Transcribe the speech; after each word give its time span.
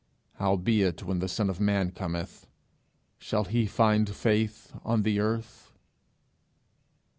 Howbeit 0.37 1.03
when 1.03 1.19
the 1.19 1.27
Son 1.27 1.47
of 1.47 1.59
Man 1.59 1.91
cometh, 1.91 2.47
shall 3.19 3.43
he 3.43 3.67
find 3.67 4.09
faith 4.15 4.73
on 4.83 5.03
the 5.03 5.19
earth?' 5.19 5.71